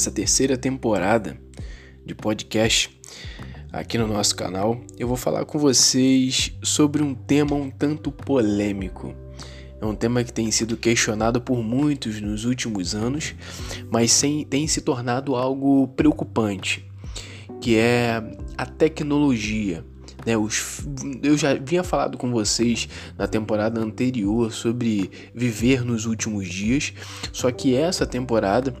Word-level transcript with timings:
nessa 0.00 0.10
terceira 0.10 0.56
temporada 0.56 1.36
de 2.06 2.14
podcast 2.14 2.98
aqui 3.70 3.98
no 3.98 4.08
nosso 4.08 4.34
canal, 4.34 4.80
eu 4.98 5.06
vou 5.06 5.16
falar 5.18 5.44
com 5.44 5.58
vocês 5.58 6.56
sobre 6.62 7.02
um 7.02 7.14
tema 7.14 7.54
um 7.54 7.68
tanto 7.68 8.10
polêmico. 8.10 9.14
É 9.78 9.84
um 9.84 9.94
tema 9.94 10.24
que 10.24 10.32
tem 10.32 10.50
sido 10.50 10.74
questionado 10.74 11.38
por 11.38 11.62
muitos 11.62 12.18
nos 12.18 12.46
últimos 12.46 12.94
anos, 12.94 13.34
mas 13.90 14.10
sem, 14.10 14.42
tem 14.42 14.66
se 14.66 14.80
tornado 14.80 15.36
algo 15.36 15.88
preocupante, 15.88 16.82
que 17.60 17.76
é 17.76 18.22
a 18.56 18.64
tecnologia. 18.64 19.84
Né, 20.24 20.34
os, 20.34 20.82
eu 21.22 21.36
já 21.36 21.52
vinha 21.52 21.84
falado 21.84 22.16
com 22.16 22.30
vocês 22.30 22.88
na 23.18 23.26
temporada 23.26 23.82
anterior 23.82 24.50
sobre 24.50 25.10
viver 25.34 25.84
nos 25.84 26.06
últimos 26.06 26.48
dias, 26.48 26.94
só 27.32 27.50
que 27.50 27.74
essa 27.74 28.06
temporada 28.06 28.74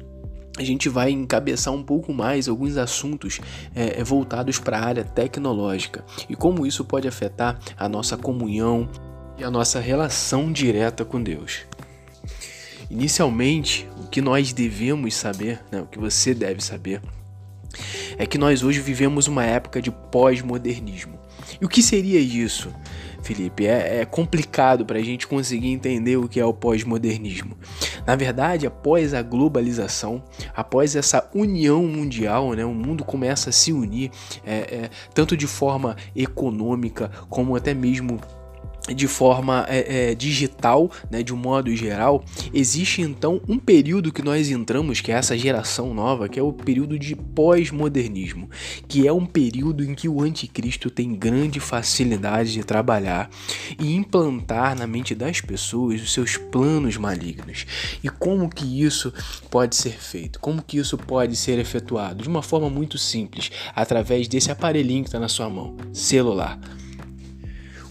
a 0.58 0.62
gente 0.62 0.88
vai 0.88 1.10
encabeçar 1.10 1.72
um 1.72 1.82
pouco 1.82 2.12
mais 2.12 2.48
alguns 2.48 2.76
assuntos 2.76 3.40
é, 3.74 4.00
é 4.00 4.04
voltados 4.04 4.58
para 4.58 4.78
a 4.78 4.84
área 4.84 5.04
tecnológica 5.04 6.04
e 6.28 6.34
como 6.34 6.66
isso 6.66 6.84
pode 6.84 7.06
afetar 7.06 7.58
a 7.76 7.88
nossa 7.88 8.16
comunhão 8.16 8.88
e 9.38 9.44
a 9.44 9.50
nossa 9.50 9.80
relação 9.80 10.52
direta 10.52 11.04
com 11.04 11.22
Deus. 11.22 11.60
Inicialmente, 12.90 13.88
o 14.02 14.08
que 14.08 14.20
nós 14.20 14.52
devemos 14.52 15.14
saber, 15.14 15.60
né, 15.70 15.80
o 15.80 15.86
que 15.86 15.98
você 15.98 16.34
deve 16.34 16.60
saber, 16.62 17.00
é 18.18 18.26
que 18.26 18.36
nós 18.36 18.62
hoje 18.62 18.80
vivemos 18.80 19.28
uma 19.28 19.44
época 19.44 19.80
de 19.80 19.90
pós-modernismo. 19.90 21.18
E 21.60 21.64
o 21.64 21.68
que 21.68 21.82
seria 21.82 22.18
isso? 22.18 22.72
Felipe, 23.22 23.66
é, 23.66 24.00
é 24.00 24.04
complicado 24.04 24.84
para 24.84 24.98
a 24.98 25.02
gente 25.02 25.26
conseguir 25.26 25.68
entender 25.68 26.16
o 26.16 26.28
que 26.28 26.40
é 26.40 26.44
o 26.44 26.54
pós-modernismo. 26.54 27.56
Na 28.06 28.16
verdade, 28.16 28.66
após 28.66 29.14
a 29.14 29.22
globalização, 29.22 30.22
após 30.54 30.96
essa 30.96 31.28
união 31.34 31.82
mundial, 31.86 32.52
né, 32.54 32.64
o 32.64 32.74
mundo 32.74 33.04
começa 33.04 33.50
a 33.50 33.52
se 33.52 33.72
unir, 33.72 34.10
é, 34.44 34.56
é, 34.56 34.90
tanto 35.14 35.36
de 35.36 35.46
forma 35.46 35.96
econômica 36.14 37.10
como 37.28 37.56
até 37.56 37.74
mesmo 37.74 38.20
de 38.88 39.06
forma 39.06 39.66
é, 39.68 40.10
é, 40.10 40.14
digital, 40.14 40.90
né, 41.10 41.22
de 41.22 41.32
um 41.32 41.36
modo 41.36 41.74
geral, 41.74 42.24
existe 42.52 43.02
então 43.02 43.40
um 43.48 43.58
período 43.58 44.12
que 44.12 44.22
nós 44.22 44.50
entramos, 44.50 45.00
que 45.00 45.12
é 45.12 45.14
essa 45.14 45.36
geração 45.36 45.94
nova, 45.94 46.28
que 46.28 46.38
é 46.38 46.42
o 46.42 46.52
período 46.52 46.98
de 46.98 47.14
pós-modernismo, 47.14 48.48
que 48.88 49.06
é 49.06 49.12
um 49.12 49.26
período 49.26 49.84
em 49.84 49.94
que 49.94 50.08
o 50.08 50.22
anticristo 50.22 50.90
tem 50.90 51.14
grande 51.14 51.60
facilidade 51.60 52.52
de 52.52 52.64
trabalhar 52.64 53.30
e 53.78 53.94
implantar 53.94 54.76
na 54.76 54.86
mente 54.86 55.14
das 55.14 55.40
pessoas 55.40 56.00
os 56.02 56.12
seus 56.12 56.36
planos 56.36 56.96
malignos. 56.96 57.66
E 58.02 58.08
como 58.08 58.48
que 58.48 58.82
isso 58.82 59.12
pode 59.50 59.76
ser 59.76 59.92
feito? 60.00 60.40
Como 60.40 60.62
que 60.62 60.78
isso 60.78 60.96
pode 60.96 61.36
ser 61.36 61.58
efetuado? 61.58 62.22
De 62.22 62.28
uma 62.28 62.42
forma 62.42 62.68
muito 62.68 62.98
simples, 62.98 63.50
através 63.74 64.26
desse 64.26 64.50
aparelhinho 64.50 65.02
que 65.02 65.08
está 65.08 65.20
na 65.20 65.28
sua 65.28 65.48
mão, 65.48 65.76
celular. 65.92 66.58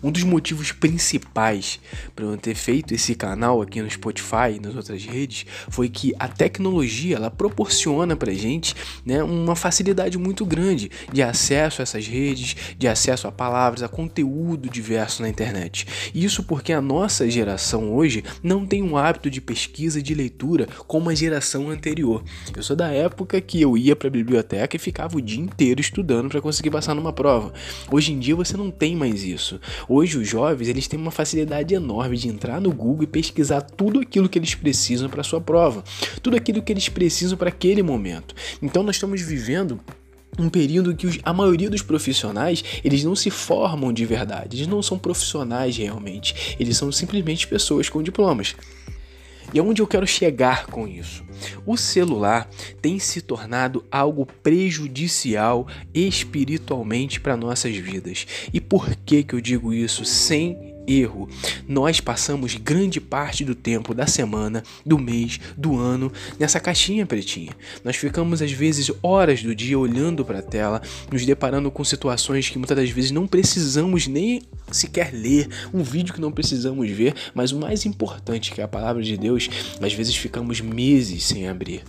Um 0.02 0.11
dos 0.11 0.23
motivos 0.23 0.72
principais 0.72 1.80
para 2.16 2.25
eu 2.25 2.38
ter 2.38 2.55
feito 2.55 2.94
esse 2.94 3.16
canal 3.16 3.61
aqui 3.61 3.81
no 3.81 3.89
Spotify 3.89 4.56
e 4.56 4.59
nas 4.59 4.75
outras 4.75 5.03
redes 5.03 5.45
foi 5.69 5.89
que 5.89 6.14
a 6.17 6.28
tecnologia 6.28 7.17
ela 7.17 7.30
proporciona 7.30 8.16
para 8.16 8.33
gente 8.33 8.75
né, 9.06 9.22
uma 9.23 9.56
facilidade 9.56 10.17
muito 10.17 10.45
grande 10.45 10.89
de 11.11 11.22
acesso 11.22 11.81
a 11.81 11.83
essas 11.83 12.08
redes, 12.08 12.56
de 12.78 12.88
acesso 12.88 13.28
a 13.28 13.31
palavras, 13.31 13.83
a 13.83 13.88
conteúdo 13.88 14.69
diverso 14.69 15.22
na 15.22 15.30
internet. 15.30 15.86
Isso 16.16 16.44
porque 16.44 16.72
a 16.72 16.81
nossa 16.81 17.30
geração 17.30 17.94
hoje 17.94 18.23
não 18.41 18.66
tem 18.66 18.81
um 18.81 18.95
hábito 18.95 19.30
de 19.30 19.41
pesquisa 19.41 20.00
e 20.00 20.03
de 20.03 20.13
leitura 20.13 20.67
como 20.88 21.09
a 21.09 21.16
geração 21.16 21.69
anterior. 21.69 22.23
Eu 22.56 22.63
sou 22.63 22.75
da 22.75 22.89
época 22.89 23.41
que 23.41 23.61
eu 23.61 23.78
ia 23.78 23.95
para 23.95 24.08
a 24.08 24.11
biblioteca 24.11 24.75
e 24.75 24.80
ficava 24.80 25.17
o 25.17 25.22
dia 25.22 25.41
inteiro 25.41 25.81
estudando 25.81 26.29
para 26.29 26.41
conseguir 26.41 26.69
passar 26.69 26.95
numa 26.95 27.12
prova. 27.12 27.53
Hoje 27.91 28.13
em 28.13 28.19
dia 28.19 28.35
você 28.35 28.56
não 28.56 28.72
tem 28.72 28.95
mais 28.95 29.24
isso. 29.24 29.59
Hoje 29.89 30.19
os 30.19 30.27
jovens 30.27 30.67
eles 30.67 30.88
têm 30.88 31.00
uma 31.00 31.09
facilidade 31.09 31.73
enorme 31.73 32.16
de 32.16 32.27
entrar 32.27 32.61
no 32.61 32.72
Google 32.72 33.05
e 33.05 33.07
pesquisar 33.07 33.61
tudo 33.61 34.00
aquilo 34.00 34.29
que 34.29 34.38
eles 34.38 34.53
precisam 34.53 35.09
para 35.09 35.23
sua 35.23 35.41
prova, 35.41 35.83
tudo 36.22 36.38
aquilo 36.38 36.61
que 36.61 36.72
eles 36.72 36.88
precisam 36.88 37.35
para 37.35 37.50
aquele 37.50 37.81
momento. 37.81 38.35
Então 38.61 38.83
nós 38.83 38.97
estamos 38.97 39.19
vivendo 39.19 39.79
um 40.38 40.47
período 40.47 40.95
que 40.95 41.19
a 41.23 41.33
maioria 41.33 41.72
dos 41.72 41.81
profissionais 41.81 42.63
eles 42.83 43.03
não 43.03 43.16
se 43.16 43.31
formam 43.31 43.91
de 43.91 44.05
verdade, 44.05 44.57
eles 44.57 44.67
não 44.67 44.83
são 44.83 45.00
profissionais 45.00 45.75
realmente, 45.75 46.56
eles 46.59 46.77
são 46.77 46.91
simplesmente 46.91 47.47
pessoas 47.47 47.89
com 47.89 48.03
diplomas. 48.03 48.56
E 49.54 49.60
aonde 49.60 49.82
eu 49.82 49.88
quero 49.88 50.06
chegar 50.06 50.68
com 50.68 50.88
isso? 50.88 51.24
O 51.66 51.78
celular 51.78 52.48
tem 52.82 53.00
se 53.00 53.22
tornado 53.22 53.84
algo 53.92 54.26
prejudicial 54.26 55.68
espiritualmente 55.94 57.20
para 57.20 57.38
nossas 57.38 57.76
vidas. 57.76 58.28
E 58.54 58.60
por 58.60 58.96
que 58.96 59.24
que 59.24 59.34
eu 59.34 59.42
digo 59.42 59.74
isso 59.74 60.06
sem 60.06 60.69
erro. 60.89 61.29
Nós 61.67 62.00
passamos 62.00 62.55
grande 62.55 63.00
parte 63.00 63.45
do 63.45 63.53
tempo 63.53 63.94
da 63.94 64.07
semana, 64.07 64.63
do 64.85 64.97
mês, 64.97 65.39
do 65.57 65.77
ano 65.77 66.11
nessa 66.39 66.59
caixinha 66.59 67.05
pretinha. 67.05 67.51
Nós 67.83 67.95
ficamos 67.95 68.41
às 68.41 68.51
vezes 68.51 68.91
horas 69.01 69.44
do 69.44 69.53
dia 69.53 69.77
olhando 69.77 70.25
para 70.25 70.39
a 70.39 70.44
tela, 70.44 70.81
nos 71.11 71.25
deparando 71.25 71.69
com 71.69 71.83
situações 71.83 72.50
que 72.50 72.57
muitas 72.57 72.77
das 72.77 72.89
vezes 72.89 73.11
não 73.11 73.27
precisamos 73.27 74.07
nem 74.07 74.41
sequer 74.72 75.13
ler, 75.13 75.47
um 75.73 75.83
vídeo 75.83 76.13
que 76.13 76.22
não 76.22 76.31
precisamos 76.31 76.89
ver, 76.89 77.13
mas 77.33 77.51
o 77.51 77.59
mais 77.59 77.85
importante 77.85 78.51
que 78.51 78.61
é 78.61 78.63
a 78.63 78.67
palavra 78.67 79.01
de 79.01 79.17
Deus, 79.17 79.50
às 79.81 79.94
vezes 79.94 80.16
ficamos 80.16 80.61
meses 80.61 81.23
sem 81.23 81.47
abrir. 81.47 81.83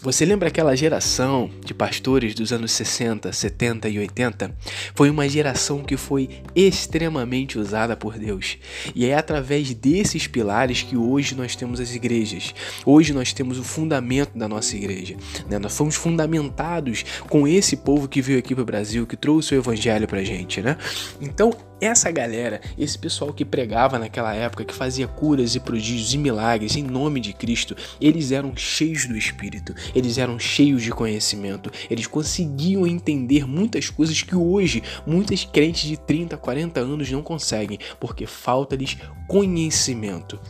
Você 0.00 0.24
lembra 0.24 0.48
aquela 0.48 0.76
geração 0.76 1.50
de 1.64 1.72
pastores 1.72 2.34
dos 2.34 2.52
anos 2.52 2.72
60, 2.72 3.32
70 3.32 3.88
e 3.88 3.98
80? 3.98 4.54
Foi 4.94 5.08
uma 5.08 5.28
geração 5.28 5.82
que 5.82 5.96
foi 5.96 6.42
extremamente 6.54 7.58
usada 7.58 7.96
por 7.96 8.18
Deus. 8.18 8.58
E 8.94 9.06
é 9.06 9.14
através 9.14 9.72
desses 9.74 10.26
pilares 10.26 10.82
que 10.82 10.96
hoje 10.96 11.34
nós 11.34 11.56
temos 11.56 11.80
as 11.80 11.94
igrejas. 11.94 12.54
Hoje 12.84 13.12
nós 13.12 13.32
temos 13.32 13.58
o 13.58 13.64
fundamento 13.64 14.36
da 14.36 14.46
nossa 14.46 14.76
igreja. 14.76 15.16
Né? 15.48 15.58
Nós 15.58 15.76
fomos 15.76 15.94
fundamentados 15.94 17.04
com 17.28 17.48
esse 17.48 17.76
povo 17.76 18.06
que 18.06 18.20
veio 18.20 18.38
aqui 18.38 18.54
para 18.54 18.62
o 18.62 18.66
Brasil, 18.66 19.06
que 19.06 19.16
trouxe 19.16 19.54
o 19.54 19.58
evangelho 19.58 20.06
para 20.06 20.22
gente. 20.22 20.60
Né? 20.60 20.76
Então 21.20 21.50
essa 21.80 22.10
galera, 22.10 22.60
esse 22.78 22.98
pessoal 22.98 23.32
que 23.32 23.44
pregava 23.44 23.98
naquela 23.98 24.34
época, 24.34 24.64
que 24.64 24.74
fazia 24.74 25.06
curas 25.06 25.54
e 25.54 25.60
prodígios 25.60 26.14
e 26.14 26.18
milagres 26.18 26.76
em 26.76 26.82
nome 26.82 27.20
de 27.20 27.32
Cristo, 27.32 27.76
eles 28.00 28.32
eram 28.32 28.56
cheios 28.56 29.06
do 29.06 29.16
Espírito, 29.16 29.74
eles 29.94 30.18
eram 30.18 30.38
cheios 30.38 30.82
de 30.82 30.90
conhecimento, 30.90 31.70
eles 31.90 32.06
conseguiam 32.06 32.86
entender 32.86 33.46
muitas 33.46 33.90
coisas 33.90 34.22
que 34.22 34.34
hoje 34.34 34.82
muitas 35.06 35.44
crentes 35.44 35.82
de 35.82 35.96
30, 35.96 36.36
40 36.36 36.80
anos 36.80 37.10
não 37.10 37.22
conseguem, 37.22 37.78
porque 38.00 38.26
falta-lhes 38.26 38.96
conhecimento. 39.28 40.40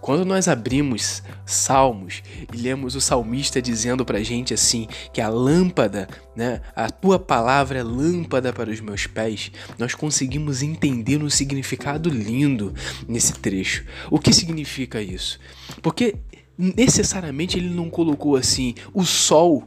Quando 0.00 0.24
nós 0.24 0.48
abrimos 0.48 1.22
Salmos 1.44 2.22
e 2.52 2.56
lemos 2.56 2.94
o 2.94 3.00
salmista 3.00 3.60
dizendo 3.60 4.04
pra 4.04 4.22
gente 4.22 4.54
assim 4.54 4.86
que 5.12 5.20
a 5.20 5.28
lâmpada, 5.28 6.08
né, 6.34 6.60
a 6.76 6.88
tua 6.88 7.18
palavra 7.18 7.80
é 7.80 7.82
lâmpada 7.82 8.52
para 8.52 8.70
os 8.70 8.80
meus 8.80 9.06
pés, 9.06 9.50
nós 9.78 9.94
conseguimos 9.94 10.62
entender 10.62 11.22
um 11.22 11.28
significado 11.28 12.08
lindo 12.08 12.72
nesse 13.08 13.32
trecho. 13.32 13.84
O 14.10 14.18
que 14.18 14.32
significa 14.32 15.02
isso? 15.02 15.40
Porque 15.82 16.14
necessariamente 16.56 17.58
ele 17.58 17.70
não 17.70 17.88
colocou 17.88 18.36
assim 18.36 18.74
o 18.92 19.04
sol 19.04 19.66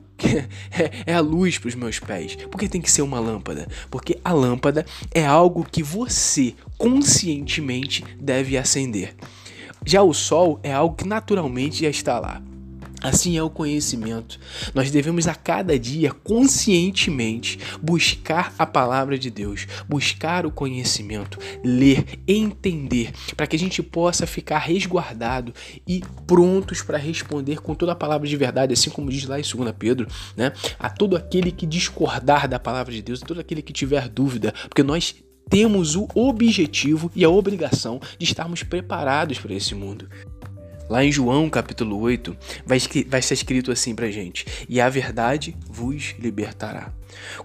é, 0.71 1.11
é 1.11 1.13
a 1.13 1.19
luz 1.19 1.57
para 1.57 1.67
os 1.69 1.75
meus 1.75 1.99
pés. 1.99 2.35
Por 2.35 2.57
que 2.57 2.69
tem 2.69 2.81
que 2.81 2.91
ser 2.91 3.01
uma 3.01 3.19
lâmpada? 3.19 3.67
Porque 3.89 4.17
a 4.23 4.31
lâmpada 4.31 4.85
é 5.11 5.25
algo 5.25 5.65
que 5.69 5.83
você 5.83 6.53
conscientemente 6.77 8.03
deve 8.19 8.57
acender. 8.57 9.15
Já 9.85 10.01
o 10.01 10.13
sol 10.13 10.59
é 10.63 10.71
algo 10.71 10.95
que 10.95 11.07
naturalmente 11.07 11.81
já 11.81 11.89
está 11.89 12.19
lá. 12.19 12.41
Assim 13.03 13.37
é 13.37 13.43
o 13.43 13.49
conhecimento. 13.49 14.39
Nós 14.73 14.89
devemos 14.89 15.27
a 15.27 15.35
cada 15.35 15.77
dia 15.77 16.13
conscientemente 16.23 17.59
buscar 17.81 18.53
a 18.57 18.65
palavra 18.65 19.19
de 19.19 19.29
Deus, 19.29 19.67
buscar 19.89 20.45
o 20.45 20.51
conhecimento, 20.51 21.37
ler, 21.65 22.05
entender, 22.25 23.11
para 23.35 23.45
que 23.45 23.57
a 23.57 23.59
gente 23.59 23.83
possa 23.83 24.25
ficar 24.25 24.59
resguardado 24.59 25.53
e 25.85 26.01
prontos 26.25 26.81
para 26.81 26.97
responder 26.97 27.61
com 27.61 27.75
toda 27.75 27.91
a 27.91 27.95
palavra 27.95 28.25
de 28.25 28.37
verdade, 28.37 28.71
assim 28.71 28.89
como 28.89 29.11
diz 29.11 29.25
lá 29.25 29.37
em 29.37 29.43
2 29.43 29.75
Pedro, 29.77 30.07
né? 30.37 30.53
A 30.79 30.89
todo 30.89 31.17
aquele 31.17 31.51
que 31.51 31.65
discordar 31.65 32.47
da 32.47 32.57
palavra 32.57 32.93
de 32.93 33.01
Deus, 33.01 33.21
a 33.21 33.25
todo 33.25 33.41
aquele 33.41 33.61
que 33.61 33.73
tiver 33.73 34.07
dúvida, 34.07 34.53
porque 34.69 34.81
nós 34.81 35.13
temos 35.49 35.95
o 35.95 36.07
objetivo 36.15 37.11
e 37.15 37.23
a 37.23 37.29
obrigação 37.29 37.99
de 38.17 38.25
estarmos 38.25 38.63
preparados 38.63 39.39
para 39.39 39.53
esse 39.53 39.75
mundo. 39.75 40.07
Lá 40.89 41.03
em 41.03 41.11
João 41.11 41.49
capítulo 41.49 41.99
8, 41.99 42.35
vai, 42.65 42.79
vai 43.07 43.19
estar 43.19 43.33
escrito 43.33 43.71
assim 43.71 43.95
pra 43.95 44.11
gente: 44.11 44.45
E 44.67 44.81
a 44.81 44.89
verdade 44.89 45.55
vos 45.69 46.13
libertará. 46.19 46.91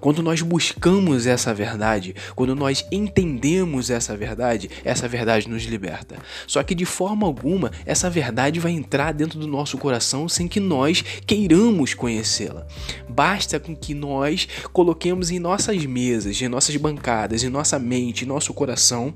Quando 0.00 0.22
nós 0.22 0.42
buscamos 0.42 1.26
essa 1.26 1.52
verdade, 1.54 2.14
quando 2.34 2.54
nós 2.54 2.84
entendemos 2.90 3.90
essa 3.90 4.16
verdade, 4.16 4.70
essa 4.84 5.06
verdade 5.06 5.48
nos 5.48 5.64
liberta. 5.64 6.16
Só 6.46 6.62
que 6.62 6.74
de 6.74 6.84
forma 6.84 7.26
alguma 7.26 7.70
essa 7.84 8.08
verdade 8.08 8.60
vai 8.60 8.72
entrar 8.72 9.12
dentro 9.12 9.38
do 9.38 9.46
nosso 9.46 9.78
coração 9.78 10.28
sem 10.28 10.48
que 10.48 10.60
nós 10.60 11.02
queiramos 11.26 11.94
conhecê-la. 11.94 12.66
Basta 13.08 13.60
com 13.60 13.74
que 13.76 13.94
nós 13.94 14.48
coloquemos 14.72 15.30
em 15.30 15.38
nossas 15.38 15.84
mesas, 15.84 16.40
em 16.40 16.48
nossas 16.48 16.76
bancadas, 16.76 17.42
em 17.42 17.48
nossa 17.48 17.78
mente, 17.78 18.24
em 18.24 18.28
nosso 18.28 18.52
coração 18.54 19.14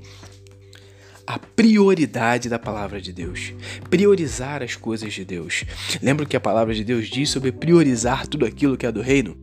a 1.25 1.39
prioridade 1.39 2.49
da 2.49 2.59
palavra 2.59 3.01
de 3.01 3.13
Deus, 3.13 3.53
priorizar 3.89 4.61
as 4.61 4.75
coisas 4.75 5.13
de 5.13 5.23
Deus. 5.23 5.63
Lembra 6.01 6.25
que 6.25 6.35
a 6.35 6.41
palavra 6.41 6.73
de 6.73 6.83
Deus 6.83 7.07
diz 7.07 7.29
sobre 7.29 7.51
priorizar 7.51 8.27
tudo 8.27 8.45
aquilo 8.45 8.77
que 8.77 8.85
é 8.85 8.91
do 8.91 9.01
reino? 9.01 9.42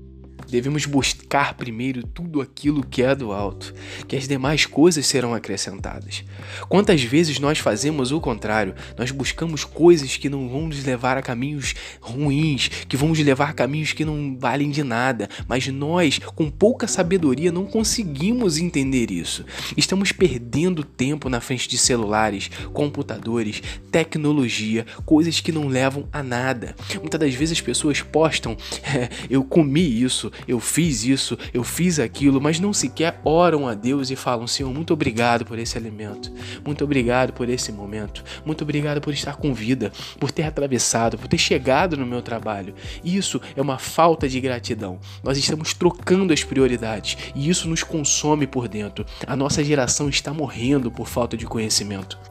Devemos 0.50 0.86
buscar 0.86 1.54
primeiro 1.54 2.06
tudo 2.06 2.40
aquilo 2.40 2.84
que 2.84 3.02
é 3.02 3.14
do 3.14 3.32
alto, 3.32 3.74
que 4.06 4.16
as 4.16 4.26
demais 4.26 4.66
coisas 4.66 5.06
serão 5.06 5.34
acrescentadas. 5.34 6.24
Quantas 6.68 7.02
vezes 7.02 7.38
nós 7.38 7.58
fazemos 7.58 8.12
o 8.12 8.20
contrário? 8.20 8.74
Nós 8.96 9.10
buscamos 9.10 9.64
coisas 9.64 10.16
que 10.16 10.28
não 10.28 10.48
vão 10.48 10.68
nos 10.68 10.84
levar 10.84 11.16
a 11.16 11.22
caminhos 11.22 11.74
ruins, 12.00 12.68
que 12.88 12.96
vão 12.96 13.10
nos 13.10 13.18
levar 13.18 13.50
a 13.50 13.54
caminhos 13.54 13.92
que 13.92 14.04
não 14.04 14.36
valem 14.38 14.70
de 14.70 14.82
nada, 14.82 15.28
mas 15.46 15.66
nós, 15.68 16.18
com 16.18 16.50
pouca 16.50 16.86
sabedoria, 16.86 17.52
não 17.52 17.66
conseguimos 17.66 18.58
entender 18.58 19.10
isso. 19.10 19.44
Estamos 19.76 20.12
perdendo 20.12 20.82
tempo 20.82 21.28
na 21.28 21.40
frente 21.40 21.68
de 21.68 21.78
celulares, 21.78 22.50
computadores, 22.72 23.62
tecnologia, 23.90 24.86
coisas 25.04 25.40
que 25.40 25.52
não 25.52 25.68
levam 25.68 26.08
a 26.12 26.22
nada. 26.22 26.74
Muitas 27.00 27.20
das 27.20 27.34
vezes 27.34 27.58
as 27.58 27.60
pessoas 27.60 28.00
postam: 28.00 28.56
é, 28.82 29.08
eu 29.28 29.44
comi 29.44 30.02
isso, 30.02 30.30
eu 30.46 30.60
fiz 30.60 31.04
isso, 31.04 31.38
eu 31.52 31.62
fiz 31.62 31.98
aquilo, 31.98 32.40
mas 32.40 32.60
não 32.60 32.72
sequer 32.72 33.20
oram 33.24 33.66
a 33.66 33.74
Deus 33.74 34.10
e 34.10 34.16
falam: 34.16 34.46
Senhor, 34.46 34.72
muito 34.72 34.92
obrigado 34.92 35.44
por 35.44 35.58
esse 35.58 35.76
alimento, 35.76 36.32
muito 36.64 36.84
obrigado 36.84 37.32
por 37.32 37.48
esse 37.48 37.72
momento, 37.72 38.24
muito 38.44 38.62
obrigado 38.62 39.00
por 39.00 39.12
estar 39.12 39.36
com 39.36 39.52
vida, 39.52 39.92
por 40.18 40.30
ter 40.30 40.44
atravessado, 40.44 41.18
por 41.18 41.28
ter 41.28 41.38
chegado 41.38 41.96
no 41.96 42.06
meu 42.06 42.22
trabalho. 42.22 42.74
Isso 43.04 43.40
é 43.56 43.62
uma 43.62 43.78
falta 43.78 44.28
de 44.28 44.40
gratidão. 44.40 44.98
Nós 45.22 45.38
estamos 45.38 45.74
trocando 45.74 46.32
as 46.32 46.44
prioridades 46.44 47.16
e 47.34 47.48
isso 47.48 47.68
nos 47.68 47.82
consome 47.82 48.46
por 48.46 48.68
dentro. 48.68 49.04
A 49.26 49.36
nossa 49.36 49.62
geração 49.64 50.08
está 50.08 50.32
morrendo 50.32 50.90
por 50.90 51.08
falta 51.08 51.36
de 51.36 51.46
conhecimento. 51.46 52.29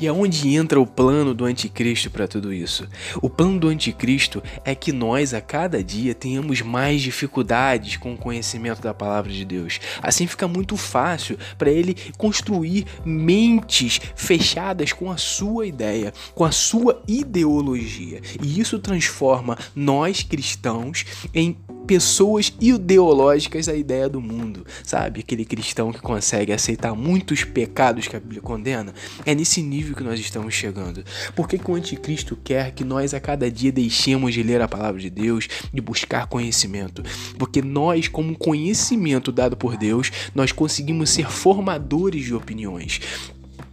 E 0.00 0.08
aonde 0.08 0.48
entra 0.54 0.80
o 0.80 0.86
plano 0.86 1.34
do 1.34 1.44
anticristo 1.44 2.10
para 2.10 2.26
tudo 2.26 2.54
isso? 2.54 2.88
O 3.20 3.28
plano 3.28 3.60
do 3.60 3.68
anticristo 3.68 4.42
é 4.64 4.74
que 4.74 4.92
nós 4.92 5.34
a 5.34 5.42
cada 5.42 5.84
dia 5.84 6.14
tenhamos 6.14 6.62
mais 6.62 7.02
dificuldades 7.02 7.98
com 7.98 8.14
o 8.14 8.16
conhecimento 8.16 8.80
da 8.80 8.94
palavra 8.94 9.30
de 9.30 9.44
Deus. 9.44 9.78
Assim 10.00 10.26
fica 10.26 10.48
muito 10.48 10.74
fácil 10.78 11.38
para 11.58 11.70
ele 11.70 11.94
construir 12.16 12.86
mentes 13.04 14.00
fechadas 14.16 14.90
com 14.94 15.10
a 15.10 15.18
sua 15.18 15.66
ideia, 15.66 16.14
com 16.34 16.44
a 16.44 16.50
sua 16.50 17.02
ideologia. 17.06 18.22
E 18.42 18.58
isso 18.58 18.78
transforma 18.78 19.58
nós 19.74 20.22
cristãos 20.22 21.04
em 21.34 21.58
pessoas 21.90 22.52
ideológicas 22.60 23.68
à 23.68 23.74
ideia 23.74 24.08
do 24.08 24.20
mundo, 24.20 24.64
sabe? 24.84 25.18
Aquele 25.18 25.44
cristão 25.44 25.90
que 25.90 26.00
consegue 26.00 26.52
aceitar 26.52 26.94
muitos 26.94 27.42
pecados 27.42 28.06
que 28.06 28.14
a 28.14 28.20
Bíblia 28.20 28.40
condena. 28.40 28.94
É 29.26 29.34
nesse 29.34 29.60
nível 29.60 29.96
que 29.96 30.04
nós 30.04 30.20
estamos 30.20 30.54
chegando. 30.54 31.02
Por 31.34 31.48
que, 31.48 31.58
que 31.58 31.68
o 31.68 31.74
anticristo 31.74 32.38
quer 32.44 32.70
que 32.70 32.84
nós 32.84 33.12
a 33.12 33.18
cada 33.18 33.50
dia 33.50 33.72
deixemos 33.72 34.32
de 34.32 34.40
ler 34.40 34.62
a 34.62 34.68
palavra 34.68 35.00
de 35.00 35.10
Deus, 35.10 35.48
de 35.74 35.80
buscar 35.80 36.28
conhecimento? 36.28 37.02
Porque 37.36 37.60
nós, 37.60 38.06
como 38.06 38.38
conhecimento 38.38 39.32
dado 39.32 39.56
por 39.56 39.76
Deus, 39.76 40.12
nós 40.32 40.52
conseguimos 40.52 41.10
ser 41.10 41.28
formadores 41.28 42.24
de 42.24 42.34
opiniões. 42.36 43.00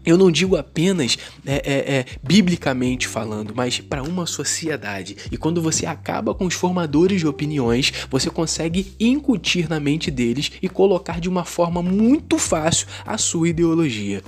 Eu 0.07 0.17
não 0.17 0.31
digo 0.31 0.55
apenas 0.55 1.17
é, 1.45 1.55
é, 1.55 1.95
é, 1.97 2.05
biblicamente 2.23 3.05
falando, 3.05 3.53
mas 3.53 3.81
para 3.81 4.01
uma 4.01 4.25
sociedade. 4.25 5.17
E 5.29 5.35
quando 5.35 5.61
você 5.61 5.85
acaba 5.85 6.33
com 6.33 6.45
os 6.45 6.53
formadores 6.53 7.19
de 7.19 7.27
opiniões, 7.27 7.91
você 8.09 8.29
consegue 8.29 8.95
incutir 8.97 9.67
na 9.67 9.81
mente 9.81 10.09
deles 10.09 10.49
e 10.61 10.69
colocar 10.69 11.19
de 11.19 11.27
uma 11.27 11.43
forma 11.43 11.83
muito 11.83 12.37
fácil 12.37 12.87
a 13.05 13.17
sua 13.17 13.49
ideologia. 13.49 14.23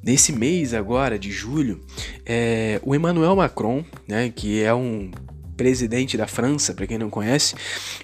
Nesse 0.00 0.30
mês 0.30 0.72
agora 0.72 1.18
de 1.18 1.32
julho, 1.32 1.80
é, 2.24 2.80
o 2.84 2.94
Emmanuel 2.94 3.34
Macron, 3.34 3.84
né, 4.06 4.30
que 4.30 4.62
é 4.62 4.72
um 4.72 5.10
presidente 5.56 6.16
da 6.16 6.26
França, 6.26 6.74
para 6.74 6.86
quem 6.86 6.98
não 6.98 7.10
conhece, 7.10 7.54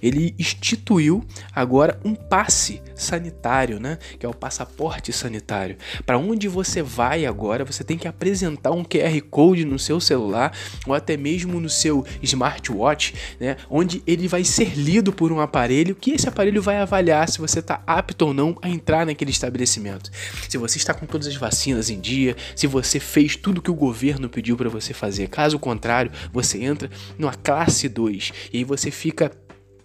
ele 0.03 0.35
instituiu 0.39 1.25
agora 1.55 1.99
um 2.05 2.15
passe 2.15 2.83
sanitário, 2.95 3.81
né? 3.81 3.99
Que 4.19 4.27
é 4.27 4.29
o 4.29 4.35
passaporte 4.35 5.13
sanitário. 5.13 5.77
Para 6.05 6.19
onde 6.19 6.49
você 6.49 6.83
vai 6.83 7.27
agora, 7.27 7.65
você 7.65 7.83
tem 7.83 7.99
que 7.99 8.09
apresentar 8.09 8.71
um 8.71 8.85
QR 8.85 9.21
Code 9.31 9.65
no 9.65 9.79
seu 9.79 10.01
celular 10.01 10.57
ou 10.87 10.95
até 10.95 11.17
mesmo 11.17 11.61
no 11.61 11.69
seu 11.69 12.05
smartwatch, 12.23 13.15
né? 13.39 13.57
Onde 13.69 14.03
ele 14.07 14.29
vai 14.29 14.45
ser 14.45 14.79
lido 14.79 15.13
por 15.13 15.33
um 15.33 15.41
aparelho 15.41 15.95
que 15.95 16.13
esse 16.13 16.29
aparelho 16.29 16.63
vai 16.63 16.79
avaliar 16.79 17.29
se 17.29 17.39
você 17.39 17.61
está 17.61 17.83
apto 17.87 18.27
ou 18.27 18.35
não 18.35 18.57
a 18.63 18.69
entrar 18.69 19.05
naquele 19.07 19.31
estabelecimento. 19.31 20.11
Se 20.49 20.57
você 20.59 20.79
está 20.79 20.95
com 20.95 21.07
todas 21.07 21.27
as 21.27 21.37
vacinas 21.37 21.91
em 21.91 22.01
dia, 22.01 22.37
se 22.55 22.67
você 22.67 23.01
fez 23.01 23.37
tudo 23.37 23.63
que 23.63 23.71
o 23.71 23.75
governo 23.75 24.29
pediu 24.29 24.57
para 24.57 24.69
você 24.69 24.93
fazer. 24.93 25.29
Caso 25.29 25.59
contrário, 25.59 26.11
você 26.33 26.63
entra 26.63 26.91
numa 27.19 27.35
classe 27.43 27.89
2 27.89 28.33
e 28.53 28.59
aí 28.59 28.65
você 28.65 28.91
fica 28.91 29.31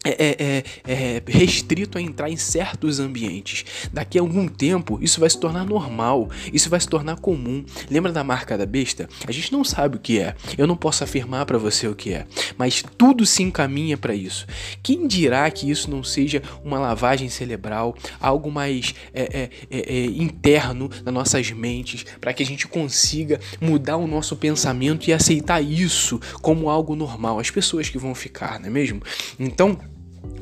é, 0.06 0.12
é, 0.12 0.63
é, 0.88 0.94
é, 0.94 1.24
restrito 1.25 1.98
a 1.98 2.02
entrar 2.02 2.30
em 2.30 2.38
certos 2.38 3.00
ambientes. 3.00 3.66
Daqui 3.92 4.19
a 4.19 4.22
algum 4.22 4.48
tempo, 4.48 5.00
isso 5.02 5.19
vai 5.19 5.30
se 5.30 5.40
tornar 5.40 5.66
normal, 5.66 6.30
isso 6.54 6.69
vai 6.69 6.80
se 6.80 6.88
tornar 6.88 7.18
comum. 7.18 7.66
Lembra 7.90 8.12
da 8.12 8.24
marca 8.24 8.56
da 8.56 8.68
besta? 8.68 9.10
A 9.28 9.31
gente 9.31 9.52
não 9.52 9.63
sabe 9.63 9.98
o 9.98 10.00
que 10.00 10.19
é, 10.19 10.36
eu 10.57 10.68
não 10.68 10.78
posso 10.78 11.04
afirmar 11.04 11.46
para 11.48 11.57
você 11.57 11.88
o 11.88 11.96
que 11.96 12.13
é, 12.13 12.28
mas 12.56 12.84
tudo 12.98 13.25
se 13.25 13.42
encaminha 13.42 13.98
para 13.98 14.13
isso. 14.13 14.46
Quem 14.84 15.07
dirá 15.07 15.50
que 15.50 15.69
isso 15.69 15.90
não 15.90 16.04
seja 16.04 16.44
uma 16.63 16.78
lavagem 16.78 17.28
cerebral, 17.28 17.96
algo 18.19 18.51
mais 18.51 18.94
é, 19.13 19.50
é, 19.72 20.06
interno 20.06 20.90
nas 21.04 21.13
nossas 21.13 21.50
mentes, 21.50 22.06
para 22.22 22.34
que 22.34 22.44
a 22.44 22.46
gente 22.46 22.68
consiga 22.68 23.40
mudar 23.60 23.98
o 23.98 24.06
nosso 24.06 24.36
pensamento 24.36 25.10
e 25.10 25.13
aceitar 25.13 25.62
isso 25.62 26.19
como 26.42 26.69
algo 26.69 26.96
normal? 26.96 27.40
As 27.40 27.50
pessoas 27.50 27.90
que 27.90 27.98
vão 27.98 28.13
ficar, 28.13 28.60
não 28.60 28.68
é 28.68 28.69
mesmo? 28.69 29.01
Então, 29.40 29.78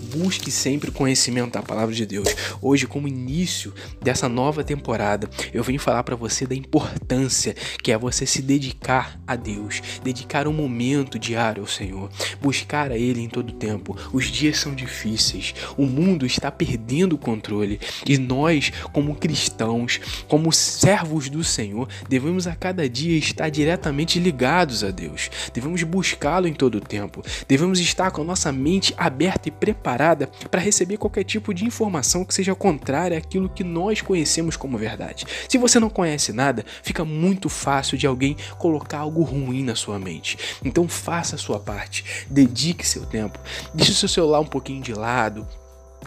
busque 0.03 0.51
sempre 0.51 0.89
o 0.89 0.93
conhecimento 0.93 1.53
da 1.53 1.61
palavra 1.61 1.95
de 1.95 2.05
Deus. 2.05 2.27
Hoje, 2.61 2.85
como 2.85 3.07
início 3.07 3.73
dessa 4.01 4.27
nova 4.27 4.63
temporada, 4.63 5.29
eu 5.53 5.63
venho 5.63 5.79
falar 5.79 6.03
para 6.03 6.15
você 6.15 6.45
da 6.45 6.53
importância 6.53 7.55
que 7.81 7.91
é 7.91 7.97
você 7.97 8.25
se 8.25 8.41
dedicar 8.41 9.19
a 9.25 9.35
Deus, 9.35 9.81
dedicar 10.03 10.47
um 10.47 10.53
momento 10.53 11.17
diário 11.17 11.63
ao 11.63 11.67
Senhor, 11.67 12.09
buscar 12.41 12.91
a 12.91 12.97
Ele 12.97 13.21
em 13.21 13.29
todo 13.29 13.53
tempo. 13.53 13.97
Os 14.11 14.25
dias 14.25 14.59
são 14.59 14.75
difíceis, 14.75 15.55
o 15.77 15.85
mundo 15.85 16.25
está 16.25 16.51
perdendo 16.51 17.13
o 17.13 17.17
controle 17.17 17.79
e 18.05 18.17
nós, 18.17 18.71
como 18.91 19.15
cristãos, 19.15 19.99
como 20.27 20.51
servos 20.51 21.29
do 21.29 21.43
Senhor, 21.43 21.87
devemos 22.09 22.47
a 22.47 22.55
cada 22.55 22.87
dia 22.89 23.17
estar 23.17 23.49
diretamente 23.49 24.19
ligados 24.19 24.83
a 24.83 24.91
Deus. 24.91 25.29
Devemos 25.53 25.83
buscá-lo 25.83 26.47
em 26.47 26.53
todo 26.53 26.81
tempo. 26.81 27.23
Devemos 27.47 27.79
estar 27.79 28.11
com 28.11 28.21
a 28.21 28.25
nossa 28.25 28.51
mente 28.51 28.93
aberta 28.97 29.47
e 29.47 29.51
preparada 29.51 29.92
preparada 29.93 30.27
para 30.49 30.59
receber 30.59 30.97
qualquer 30.97 31.23
tipo 31.23 31.53
de 31.53 31.65
informação 31.65 32.25
que 32.25 32.33
seja 32.33 32.55
contrária 32.55 33.17
àquilo 33.17 33.49
que 33.49 33.63
nós 33.63 34.01
conhecemos 34.01 34.57
como 34.57 34.77
verdade. 34.77 35.25
Se 35.47 35.57
você 35.57 35.79
não 35.79 35.89
conhece 35.89 36.33
nada, 36.33 36.65
fica 36.81 37.05
muito 37.05 37.47
fácil 37.47 37.97
de 37.97 38.07
alguém 38.07 38.35
colocar 38.57 38.99
algo 38.99 39.21
ruim 39.21 39.63
na 39.63 39.75
sua 39.75 39.99
mente. 39.99 40.37
Então 40.63 40.87
faça 40.87 41.35
a 41.35 41.39
sua 41.39 41.59
parte, 41.59 42.25
dedique 42.29 42.87
seu 42.87 43.05
tempo, 43.05 43.39
deixe 43.73 43.93
seu 43.93 44.09
celular 44.09 44.39
um 44.39 44.45
pouquinho 44.45 44.81
de 44.81 44.93
lado, 44.93 45.47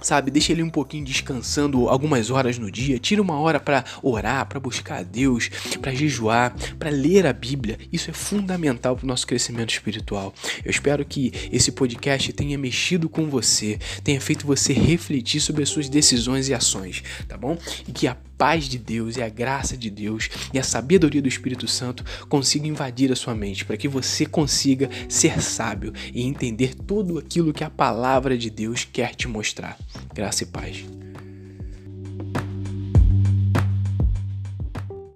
sabe? 0.03 0.31
Deixa 0.31 0.53
ele 0.53 0.63
um 0.63 0.71
pouquinho 0.71 1.05
descansando 1.05 1.89
algumas 1.89 2.31
horas 2.31 2.59
no 2.59 2.71
dia, 2.71 2.99
tira 2.99 3.23
uma 3.23 3.39
hora 3.39 3.61
para 3.61 3.85
orar, 4.03 4.47
para 4.47 4.61
buscar 4.61 5.01
a 5.01 5.03
Deus, 5.03 5.49
para 5.81 5.95
jejuar, 5.95 6.55
para 6.79 6.91
ler 6.91 7.27
a 7.27 7.33
Bíblia. 7.33 7.79
Isso 7.93 8.11
é 8.11 8.13
fundamental 8.13 8.97
para 8.97 9.05
o 9.05 9.09
nosso 9.09 9.27
crescimento 9.27 9.71
espiritual. 9.71 10.35
Eu 10.65 10.71
espero 10.71 11.05
que 11.05 11.33
esse 11.53 11.73
podcast 11.73 12.33
tenha 12.33 12.59
mexido 12.59 13.09
com 13.09 13.29
você, 13.29 13.79
tenha 14.03 14.21
feito 14.21 14.47
você 14.47 14.73
refletir 14.73 15.41
sobre 15.41 15.63
as 15.63 15.69
suas 15.69 15.89
decisões 15.89 16.49
e 16.49 16.55
ações, 16.55 17.03
tá 17.29 17.37
bom? 17.37 17.57
E 17.87 17.93
que 17.93 18.07
a 18.07 18.17
paz 18.37 18.65
de 18.69 18.79
Deus 18.79 19.17
e 19.17 19.23
a 19.23 19.29
graça 19.29 19.77
de 19.77 19.91
Deus 19.91 20.29
e 20.53 20.59
a 20.59 20.63
sabedoria 20.63 21.23
do 21.23 21.29
Espírito 21.29 21.67
Santo 21.67 22.05
consiga 22.29 22.67
invadir 22.67 23.13
a 23.13 23.17
sua 23.17 23.35
mente, 23.35 23.65
para 23.65 23.77
que 23.77 23.89
você 23.89 24.27
consiga 24.27 24.91
ser 25.09 25.41
sábio 25.43 25.93
e 26.13 26.23
entender 26.23 26.75
tudo 26.75 27.19
aquilo 27.19 27.53
que 27.53 27.65
a 27.65 27.71
palavra 27.71 28.37
de 28.37 28.51
Deus 28.51 28.87
quer 28.91 29.15
te 29.15 29.29
mostrar. 29.29 29.79
Graça 30.15 30.43
e 30.43 30.47
paz. 30.47 31.06